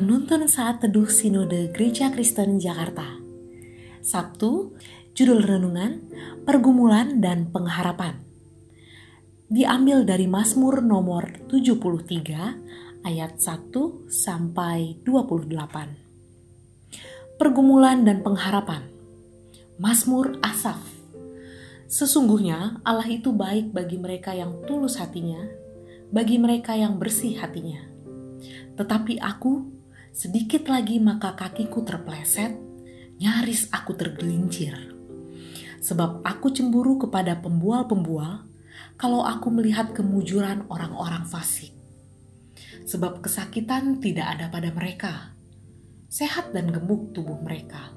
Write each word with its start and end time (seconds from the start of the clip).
Penuntun 0.00 0.48
Saat 0.48 0.80
Teduh 0.80 1.12
Sinode 1.12 1.76
Gereja 1.76 2.08
Kristen 2.08 2.56
Jakarta. 2.56 3.20
Sabtu, 4.00 4.72
judul 5.12 5.44
renungan, 5.44 6.08
Pergumulan 6.48 7.20
dan 7.20 7.52
Pengharapan. 7.52 8.16
Diambil 9.52 10.08
dari 10.08 10.24
Mazmur 10.24 10.80
nomor 10.80 11.44
73 11.52 13.04
ayat 13.04 13.44
1 13.44 14.08
sampai 14.08 15.04
28 15.04 15.52
Pergumulan 17.36 18.00
dan 18.00 18.24
Pengharapan. 18.24 18.88
Mazmur 19.76 20.40
Asaf. 20.40 20.80
Sesungguhnya 21.92 22.80
Allah 22.88 23.04
itu 23.04 23.36
baik 23.36 23.76
bagi 23.76 24.00
mereka 24.00 24.32
yang 24.32 24.64
tulus 24.64 24.96
hatinya, 24.96 25.44
bagi 26.08 26.40
mereka 26.40 26.72
yang 26.72 26.96
bersih 26.96 27.36
hatinya. 27.36 27.84
Tetapi 28.80 29.20
aku, 29.20 29.79
sedikit 30.10 30.66
lagi 30.66 30.98
maka 30.98 31.38
kakiku 31.38 31.86
terpleset, 31.86 32.54
nyaris 33.20 33.70
aku 33.70 33.94
tergelincir. 33.94 34.74
Sebab 35.80 36.26
aku 36.26 36.52
cemburu 36.52 37.00
kepada 37.00 37.40
pembual-pembual 37.40 38.44
kalau 39.00 39.24
aku 39.24 39.48
melihat 39.48 39.96
kemujuran 39.96 40.68
orang-orang 40.68 41.24
fasik. 41.24 41.72
Sebab 42.84 43.24
kesakitan 43.24 44.02
tidak 44.02 44.36
ada 44.36 44.46
pada 44.52 44.68
mereka. 44.74 45.32
Sehat 46.10 46.52
dan 46.52 46.68
gemuk 46.68 47.14
tubuh 47.16 47.38
mereka. 47.40 47.96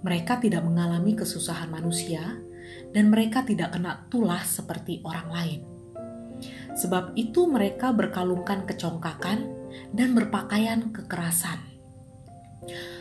Mereka 0.00 0.38
tidak 0.40 0.62
mengalami 0.62 1.18
kesusahan 1.18 1.68
manusia 1.68 2.38
dan 2.94 3.10
mereka 3.10 3.42
tidak 3.42 3.74
kena 3.74 4.06
tulas 4.08 4.46
seperti 4.46 5.02
orang 5.02 5.28
lain. 5.28 5.60
Sebab 6.76 7.16
itu 7.16 7.48
mereka 7.48 7.90
berkalungkan 7.90 8.68
kecongkakan 8.68 9.65
dan 9.92 10.12
berpakaian 10.16 10.90
kekerasan. 10.92 11.60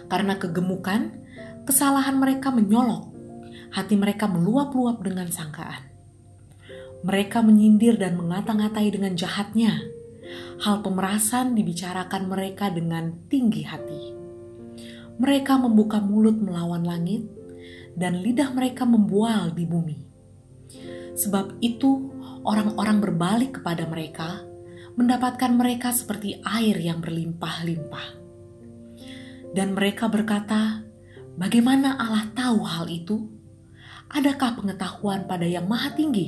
Karena 0.05 0.37
kegemukan, 0.37 1.13
kesalahan 1.65 2.21
mereka 2.21 2.53
menyolok, 2.53 3.09
hati 3.73 3.97
mereka 3.97 4.29
meluap-luap 4.29 5.01
dengan 5.01 5.27
sangkaan. 5.29 5.91
Mereka 7.05 7.41
menyindir 7.45 7.97
dan 8.01 8.17
mengata-ngatai 8.17 8.89
dengan 8.89 9.13
jahatnya. 9.13 9.81
Hal 10.61 10.81
pemerasan 10.81 11.53
dibicarakan 11.53 12.29
mereka 12.29 12.73
dengan 12.73 13.13
tinggi 13.29 13.61
hati. 13.61 14.13
Mereka 15.21 15.61
membuka 15.61 16.01
mulut 16.01 16.37
melawan 16.41 16.81
langit, 16.81 17.29
dan 17.95 18.19
lidah 18.19 18.51
mereka 18.51 18.83
membual 18.83 19.53
di 19.55 19.63
bumi. 19.63 19.97
Sebab 21.15 21.63
itu, 21.63 22.11
orang-orang 22.43 22.99
berbalik 22.99 23.61
kepada 23.61 23.87
mereka 23.87 24.43
mendapatkan 24.95 25.51
mereka 25.51 25.91
seperti 25.91 26.39
air 26.43 26.79
yang 26.79 27.03
berlimpah-limpah. 27.03 28.07
Dan 29.51 29.75
mereka 29.75 30.07
berkata, 30.07 30.83
"Bagaimana 31.35 31.99
Allah 31.99 32.31
tahu 32.31 32.63
hal 32.63 32.87
itu? 32.87 33.27
Adakah 34.11 34.59
pengetahuan 34.59 35.27
pada 35.27 35.43
Yang 35.43 35.67
Maha 35.67 35.89
Tinggi?" 35.95 36.27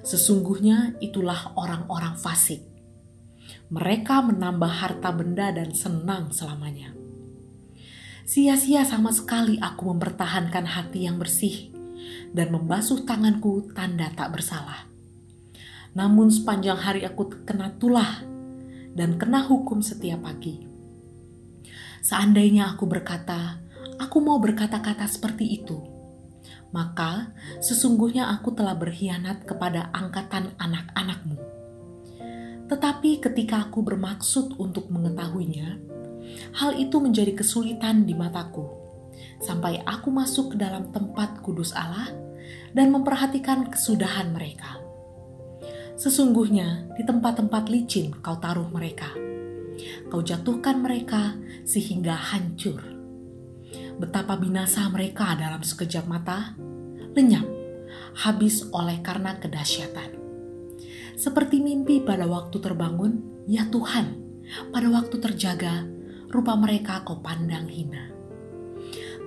Sesungguhnya 0.00 0.96
itulah 1.00 1.56
orang-orang 1.56 2.16
fasik. 2.16 2.64
Mereka 3.68 4.22
menambah 4.24 4.72
harta 4.72 5.10
benda 5.12 5.52
dan 5.52 5.74
senang 5.76 6.32
selamanya. 6.32 6.94
Sia-sia 8.26 8.82
sama 8.82 9.14
sekali 9.14 9.58
aku 9.58 9.92
mempertahankan 9.94 10.66
hati 10.66 11.06
yang 11.06 11.18
bersih 11.18 11.70
dan 12.34 12.50
membasuh 12.50 13.06
tanganku 13.06 13.70
tanda 13.74 14.10
tak 14.14 14.34
bersalah 14.34 14.95
namun 15.96 16.28
sepanjang 16.28 16.76
hari 16.76 17.08
aku 17.08 17.48
kena 17.48 17.72
tulah 17.80 18.20
dan 18.92 19.16
kena 19.16 19.48
hukum 19.48 19.80
setiap 19.80 20.28
pagi. 20.28 20.68
Seandainya 22.04 22.76
aku 22.76 22.84
berkata, 22.84 23.64
aku 23.96 24.20
mau 24.20 24.36
berkata-kata 24.36 25.08
seperti 25.08 25.56
itu, 25.56 25.80
maka 26.68 27.32
sesungguhnya 27.64 28.28
aku 28.28 28.52
telah 28.52 28.76
berkhianat 28.76 29.48
kepada 29.48 29.88
angkatan 29.96 30.52
anak-anakmu. 30.60 31.40
Tetapi 32.68 33.24
ketika 33.24 33.64
aku 33.64 33.80
bermaksud 33.80 34.60
untuk 34.60 34.92
mengetahuinya, 34.92 35.80
hal 36.60 36.76
itu 36.76 37.00
menjadi 37.00 37.32
kesulitan 37.32 38.04
di 38.04 38.12
mataku, 38.12 38.68
sampai 39.40 39.80
aku 39.88 40.12
masuk 40.12 40.52
ke 40.52 40.56
dalam 40.60 40.92
tempat 40.92 41.40
kudus 41.40 41.72
Allah 41.72 42.12
dan 42.76 42.92
memperhatikan 42.92 43.72
kesudahan 43.72 44.36
mereka 44.36 44.85
Sesungguhnya 45.96 46.92
di 46.92 47.02
tempat-tempat 47.08 47.72
licin 47.72 48.12
kau 48.20 48.36
taruh 48.36 48.68
mereka. 48.68 49.08
Kau 50.12 50.20
jatuhkan 50.20 50.84
mereka 50.84 51.40
sehingga 51.64 52.12
hancur. 52.12 52.84
Betapa 53.96 54.36
binasa 54.36 54.84
mereka 54.92 55.32
dalam 55.40 55.64
sekejap 55.64 56.04
mata, 56.04 56.52
lenyap, 57.16 57.48
habis 58.12 58.68
oleh 58.76 59.00
karena 59.00 59.40
kedahsyatan. 59.40 60.20
Seperti 61.16 61.64
mimpi 61.64 62.04
pada 62.04 62.28
waktu 62.28 62.60
terbangun, 62.60 63.44
ya 63.48 63.64
Tuhan, 63.72 64.20
pada 64.68 64.92
waktu 64.92 65.16
terjaga, 65.16 65.88
rupa 66.28 66.60
mereka 66.60 67.08
kau 67.08 67.24
pandang 67.24 67.72
hina. 67.72 68.12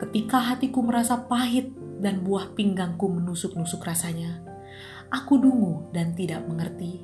Ketika 0.06 0.53
hatiku 0.53 0.85
merasa 0.85 1.18
pahit 1.25 1.74
dan 1.97 2.22
buah 2.22 2.53
pinggangku 2.53 3.09
menusuk-nusuk 3.09 3.81
rasanya, 3.81 4.46
Aku 5.09 5.42
dungu 5.42 5.90
dan 5.90 6.14
tidak 6.14 6.46
mengerti, 6.46 7.02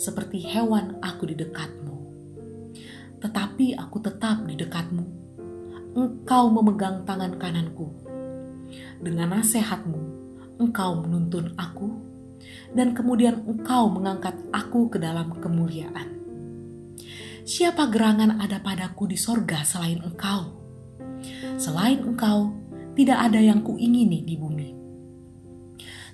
seperti 0.00 0.40
hewan 0.40 0.96
aku 1.04 1.28
di 1.28 1.36
dekatmu. 1.36 1.96
Tetapi 3.20 3.76
aku 3.76 4.00
tetap 4.00 4.48
di 4.48 4.56
dekatmu. 4.56 5.04
Engkau 6.00 6.48
memegang 6.48 7.04
tangan 7.04 7.36
kananku. 7.36 7.92
Dengan 9.04 9.36
nasihatmu, 9.36 10.00
engkau 10.64 11.04
menuntun 11.04 11.52
aku, 11.60 11.92
dan 12.72 12.96
kemudian 12.96 13.44
engkau 13.44 13.92
mengangkat 13.92 14.40
aku 14.48 14.88
ke 14.88 14.96
dalam 14.96 15.36
kemuliaan. 15.36 16.16
Siapa 17.44 17.92
gerangan 17.92 18.40
ada 18.40 18.64
padaku 18.64 19.12
di 19.12 19.20
sorga 19.20 19.60
selain 19.60 20.00
engkau? 20.00 20.56
Selain 21.60 22.00
engkau, 22.00 22.56
tidak 22.96 23.28
ada 23.28 23.44
yang 23.44 23.60
kuingini 23.60 24.24
di 24.24 24.40
bumi 24.40 24.75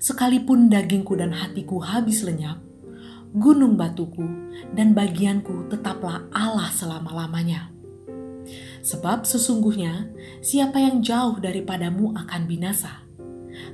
sekalipun 0.03 0.67
dagingku 0.67 1.15
dan 1.15 1.31
hatiku 1.31 1.79
habis 1.79 2.27
lenyap, 2.27 2.59
gunung 3.31 3.79
batuku 3.79 4.51
dan 4.75 4.91
bagianku 4.91 5.71
tetaplah 5.71 6.27
Allah 6.35 6.67
selama-lamanya. 6.75 7.71
Sebab 8.83 9.23
sesungguhnya 9.23 10.11
siapa 10.43 10.83
yang 10.83 10.99
jauh 10.99 11.39
daripadamu 11.39 12.11
akan 12.19 12.41
binasa. 12.43 13.07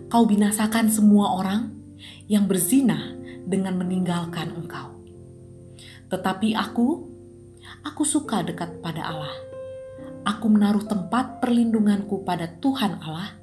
Kau 0.05 0.29
binasakan 0.29 0.93
semua 0.93 1.33
orang 1.33 1.73
yang 2.29 2.45
berzina 2.45 3.17
dengan 3.49 3.81
meninggalkan 3.81 4.53
engkau. 4.53 5.01
Tetapi 6.13 6.53
aku, 6.53 7.09
aku 7.81 8.03
suka 8.05 8.45
dekat 8.45 8.85
pada 8.85 9.01
Allah. 9.01 9.33
Aku 10.29 10.45
menaruh 10.45 10.85
tempat 10.85 11.41
perlindunganku 11.41 12.21
pada 12.21 12.45
Tuhan 12.61 13.01
Allah 13.01 13.38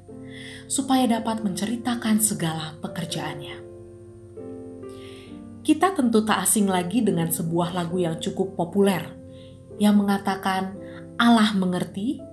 supaya 0.67 1.07
dapat 1.07 1.41
menceritakan 1.41 2.19
segala 2.19 2.75
pekerjaannya. 2.83 3.63
Kita 5.63 5.95
tentu 5.95 6.23
tak 6.23 6.47
asing 6.47 6.67
lagi 6.67 7.03
dengan 7.03 7.27
sebuah 7.27 7.75
lagu 7.75 7.99
yang 7.99 8.19
cukup 8.19 8.55
populer 8.55 9.03
yang 9.79 9.99
mengatakan 9.99 10.75
Allah 11.19 11.51
mengerti, 11.55 12.23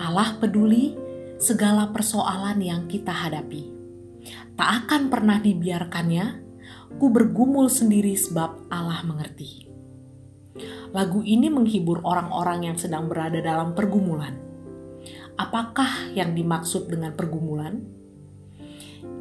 Allah 0.00 0.36
peduli 0.40 0.96
segala 1.36 1.90
persoalan 1.92 2.60
yang 2.60 2.88
kita 2.88 3.12
hadapi. 3.12 3.72
Tak 4.56 4.86
akan 4.86 5.10
pernah 5.10 5.36
dibiarkannya, 5.42 6.24
ku 6.96 7.12
bergumul 7.12 7.68
sendiri 7.68 8.14
sebab 8.14 8.72
Allah 8.72 9.04
mengerti. 9.04 9.68
Lagu 10.92 11.24
ini 11.24 11.48
menghibur 11.48 12.04
orang-orang 12.04 12.72
yang 12.72 12.76
sedang 12.76 13.08
berada 13.08 13.40
dalam 13.40 13.72
pergumulan 13.72 14.51
Apakah 15.40 16.12
yang 16.12 16.36
dimaksud 16.36 16.92
dengan 16.92 17.16
pergumulan? 17.16 17.82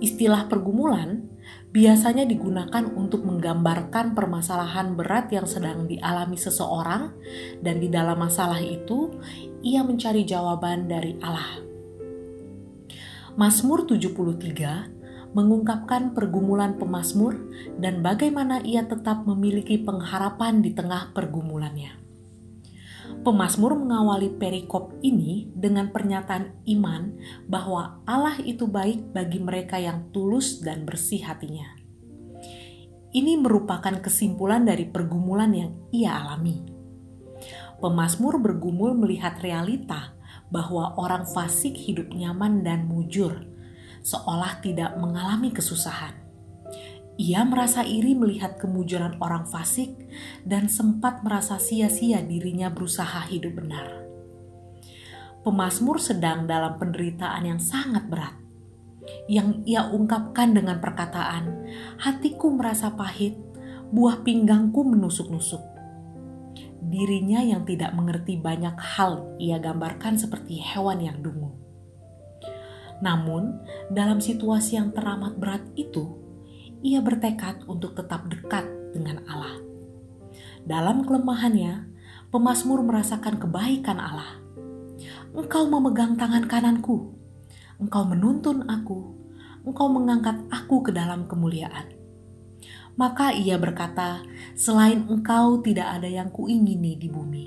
Istilah 0.02 0.50
pergumulan 0.50 1.30
biasanya 1.72 2.26
digunakan 2.28 2.90
untuk 2.98 3.24
menggambarkan 3.24 4.18
permasalahan 4.18 4.98
berat 4.98 5.32
yang 5.32 5.46
sedang 5.46 5.86
dialami 5.88 6.36
seseorang 6.36 7.14
dan 7.62 7.80
di 7.80 7.88
dalam 7.88 8.18
masalah 8.18 8.60
itu 8.60 9.14
ia 9.62 9.86
mencari 9.86 10.26
jawaban 10.26 10.90
dari 10.90 11.16
Allah. 11.22 11.64
Mazmur 13.38 13.88
73 13.88 15.32
mengungkapkan 15.32 16.12
pergumulan 16.12 16.76
pemazmur 16.76 17.40
dan 17.80 18.04
bagaimana 18.04 18.60
ia 18.68 18.84
tetap 18.84 19.24
memiliki 19.24 19.80
pengharapan 19.80 20.60
di 20.60 20.76
tengah 20.76 21.16
pergumulannya. 21.16 22.11
Pemasmur 23.22 23.78
mengawali 23.78 24.34
perikop 24.34 24.98
ini 25.06 25.46
dengan 25.54 25.94
pernyataan 25.94 26.66
iman 26.74 27.22
bahwa 27.46 28.02
Allah 28.10 28.42
itu 28.42 28.66
baik 28.66 29.14
bagi 29.14 29.38
mereka 29.38 29.78
yang 29.78 30.10
tulus 30.10 30.58
dan 30.58 30.90
bersih 30.90 31.22
hatinya. 31.22 31.78
Ini 33.14 33.38
merupakan 33.38 33.94
kesimpulan 34.02 34.66
dari 34.66 34.90
pergumulan 34.90 35.54
yang 35.54 35.72
ia 35.94 36.18
alami. 36.18 36.66
Pemasmur 37.78 38.42
bergumul 38.42 38.98
melihat 38.98 39.38
realita 39.38 40.18
bahwa 40.50 40.98
orang 40.98 41.30
fasik 41.30 41.78
hidup 41.78 42.10
nyaman 42.10 42.66
dan 42.66 42.90
mujur, 42.90 43.46
seolah 44.02 44.66
tidak 44.66 44.98
mengalami 44.98 45.54
kesusahan. 45.54 46.21
Ia 47.20 47.44
merasa 47.44 47.84
iri 47.84 48.16
melihat 48.16 48.56
kemujuran 48.56 49.20
orang 49.20 49.44
fasik 49.50 49.96
dan 50.48 50.72
sempat 50.72 51.24
merasa 51.26 51.60
sia-sia 51.60 52.24
dirinya 52.24 52.72
berusaha 52.72 53.28
hidup 53.28 53.60
benar. 53.60 54.08
Pemasmur 55.42 55.98
sedang 55.98 56.46
dalam 56.46 56.78
penderitaan 56.78 57.44
yang 57.50 57.60
sangat 57.60 58.08
berat. 58.08 58.36
Yang 59.26 59.66
ia 59.66 59.90
ungkapkan 59.90 60.54
dengan 60.54 60.78
perkataan, 60.78 61.66
"Hatiku 62.00 62.54
merasa 62.54 62.94
pahit, 62.94 63.36
buah 63.90 64.22
pinggangku 64.22 64.86
menusuk-nusuk." 64.86 65.72
dirinya 66.92 67.40
yang 67.40 67.64
tidak 67.64 67.96
mengerti 67.96 68.36
banyak 68.36 68.76
hal 68.76 69.24
ia 69.40 69.62
gambarkan 69.64 70.20
seperti 70.20 70.60
hewan 70.60 71.00
yang 71.00 71.24
dungu. 71.24 71.56
Namun, 73.02 73.64
dalam 73.90 74.22
situasi 74.22 74.78
yang 74.78 74.94
teramat 74.94 75.40
berat 75.40 75.64
itu, 75.74 76.21
ia 76.82 77.00
bertekad 77.02 77.66
untuk 77.66 77.98
tetap 77.98 78.28
dekat 78.30 78.66
dengan 78.94 79.22
Allah. 79.30 79.58
Dalam 80.66 81.06
kelemahannya, 81.08 81.90
pemazmur 82.30 82.86
merasakan 82.86 83.42
kebaikan 83.42 83.98
Allah. 83.98 84.38
Engkau 85.32 85.66
memegang 85.66 86.20
tangan 86.20 86.46
kananku, 86.46 87.16
engkau 87.82 88.04
menuntun 88.06 88.68
aku, 88.68 89.16
engkau 89.64 89.88
mengangkat 89.90 90.44
aku 90.52 90.86
ke 90.86 90.92
dalam 90.92 91.26
kemuliaan 91.26 92.02
maka 93.00 93.32
ia 93.32 93.56
berkata, 93.56 94.24
"Selain 94.54 95.08
engkau, 95.08 95.64
tidak 95.64 96.00
ada 96.00 96.06
yang 96.06 96.30
kuingini 96.30 97.00
di 97.00 97.08
bumi." 97.08 97.46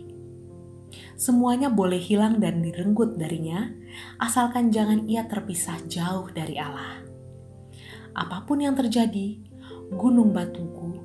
Semuanya 1.14 1.70
boleh 1.70 1.98
hilang 1.98 2.38
dan 2.42 2.62
direnggut 2.62 3.18
darinya, 3.18 3.70
asalkan 4.18 4.74
jangan 4.74 5.06
ia 5.06 5.26
terpisah 5.26 5.78
jauh 5.86 6.30
dari 6.30 6.58
Allah. 6.58 7.02
Apa 8.14 8.46
pun 8.46 8.62
yang 8.62 8.78
terjadi, 8.78 9.42
gunung 9.90 10.30
batuku 10.30 11.02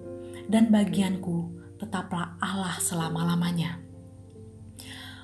dan 0.48 0.70
bagianku 0.70 1.58
tetaplah 1.82 2.38
Allah 2.38 2.78
selama-lamanya. 2.78 3.82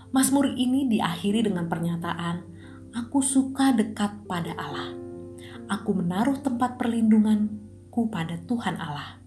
Mazmur 0.09 0.51
ini 0.57 0.89
diakhiri 0.89 1.45
dengan 1.45 1.69
pernyataan, 1.69 2.41
"Aku 2.97 3.21
suka 3.21 3.71
dekat 3.71 4.25
pada 4.25 4.57
Allah. 4.57 4.97
Aku 5.65 5.97
menaruh 5.97 6.41
tempat 6.41 6.77
perlindungan 6.77 7.65
aku 7.95 8.11
pada 8.11 8.35
Tuhan 8.43 8.75
Allah. 8.75 9.23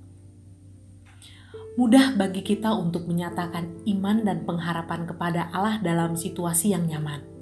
Mudah 1.81 2.13
bagi 2.21 2.45
kita 2.45 2.77
untuk 2.77 3.09
menyatakan 3.09 3.81
iman 3.89 4.21
dan 4.21 4.45
pengharapan 4.45 5.09
kepada 5.09 5.49
Allah 5.57 5.81
dalam 5.81 6.21
situasi 6.21 6.77
yang 6.77 6.85
nyaman. 6.85 7.38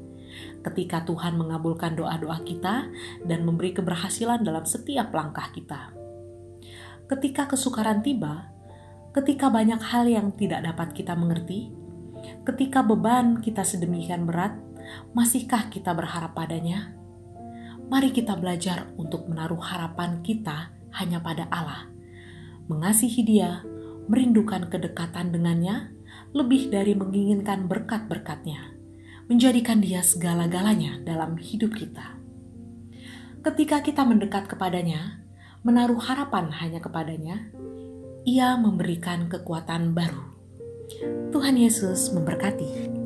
Ketika 0.60 1.06
Tuhan 1.06 1.38
mengabulkan 1.38 1.94
doa-doa 1.94 2.42
kita 2.42 2.90
dan 3.22 3.40
memberi 3.46 3.72
keberhasilan 3.76 4.42
dalam 4.42 4.66
setiap 4.66 5.14
langkah 5.14 5.48
kita. 5.54 5.94
Ketika 7.06 7.46
kesukaran 7.46 8.02
tiba, 8.02 8.50
ketika 9.14 9.46
banyak 9.46 9.78
hal 9.78 10.10
yang 10.10 10.34
tidak 10.34 10.66
dapat 10.66 10.90
kita 10.90 11.14
mengerti, 11.14 11.70
ketika 12.42 12.82
beban 12.82 13.38
kita 13.38 13.62
sedemikian 13.62 14.26
berat, 14.26 14.58
masihkah 15.14 15.70
kita 15.70 15.94
berharap 15.94 16.34
padanya? 16.34 16.92
Mari 17.86 18.10
kita 18.10 18.34
belajar 18.34 18.90
untuk 18.98 19.30
menaruh 19.30 19.62
harapan 19.62 20.18
kita 20.26 20.74
hanya 20.98 21.22
pada 21.22 21.46
Allah. 21.48 21.86
Mengasihi 22.66 23.22
Dia, 23.22 23.62
merindukan 24.10 24.66
kedekatan 24.66 25.30
dengannya, 25.30 25.94
lebih 26.34 26.68
dari 26.68 26.98
menginginkan 26.98 27.70
berkat-berkatnya, 27.70 28.75
menjadikan 29.26 29.82
Dia 29.82 30.06
segala-galanya 30.06 31.02
dalam 31.02 31.34
hidup 31.38 31.74
kita. 31.74 32.14
Ketika 33.42 33.82
kita 33.82 34.02
mendekat 34.06 34.46
kepadanya, 34.46 35.22
menaruh 35.66 35.98
harapan 35.98 36.50
hanya 36.62 36.78
kepadanya, 36.78 37.50
Ia 38.26 38.58
memberikan 38.58 39.26
kekuatan 39.30 39.94
baru. 39.94 40.34
Tuhan 41.34 41.58
Yesus 41.58 42.14
memberkati. 42.14 43.05